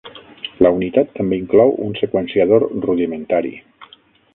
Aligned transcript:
La 0.65 0.71
unitat 0.77 1.11
també 1.19 1.39
inclou 1.43 1.75
un 1.89 1.95
seqüenciador 2.01 2.69
rudimentari. 2.87 3.57